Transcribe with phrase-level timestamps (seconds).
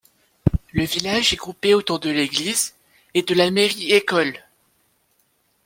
[0.71, 2.73] Le village est groupé autour de l'église
[3.13, 4.39] et de la mairie-école.